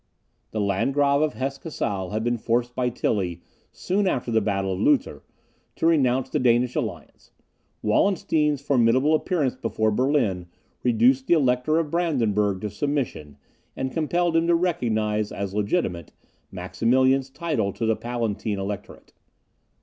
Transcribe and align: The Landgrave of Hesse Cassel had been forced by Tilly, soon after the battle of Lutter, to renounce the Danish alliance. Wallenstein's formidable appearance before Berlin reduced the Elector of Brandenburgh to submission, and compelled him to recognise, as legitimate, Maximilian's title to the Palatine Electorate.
The 0.49 0.59
Landgrave 0.59 1.21
of 1.21 1.33
Hesse 1.35 1.59
Cassel 1.59 2.09
had 2.09 2.23
been 2.23 2.39
forced 2.39 2.73
by 2.73 2.89
Tilly, 2.89 3.43
soon 3.71 4.07
after 4.07 4.31
the 4.31 4.41
battle 4.41 4.73
of 4.73 4.79
Lutter, 4.79 5.21
to 5.75 5.85
renounce 5.85 6.27
the 6.27 6.39
Danish 6.39 6.73
alliance. 6.75 7.31
Wallenstein's 7.83 8.63
formidable 8.63 9.13
appearance 9.13 9.55
before 9.55 9.91
Berlin 9.91 10.47
reduced 10.81 11.27
the 11.27 11.35
Elector 11.35 11.77
of 11.77 11.91
Brandenburgh 11.91 12.61
to 12.61 12.71
submission, 12.71 13.37
and 13.75 13.91
compelled 13.93 14.35
him 14.35 14.47
to 14.47 14.55
recognise, 14.55 15.31
as 15.31 15.53
legitimate, 15.53 16.11
Maximilian's 16.51 17.29
title 17.29 17.71
to 17.73 17.85
the 17.85 17.95
Palatine 17.95 18.57
Electorate. 18.57 19.13